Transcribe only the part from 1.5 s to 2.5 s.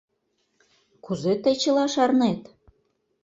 чыла шарнет?